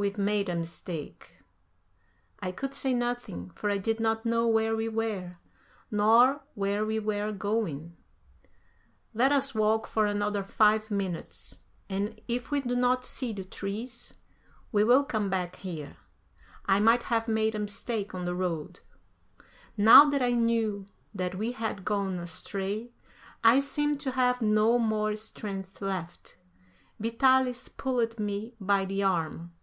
[0.00, 1.38] "We've made a mistake."
[2.38, 5.32] I could say nothing, for I did not know where we were,
[5.90, 7.96] nor where we were going.
[9.12, 14.14] "Let us walk for another five minutes and, if we do not see the trees,
[14.70, 15.96] we will come back here.
[16.66, 18.78] I might have made a mistake on the road."
[19.76, 22.92] Now that I knew that we had gone astray,
[23.42, 26.36] I seemed to have no more strength left.
[27.00, 29.54] Vitalis pulled me by the arm.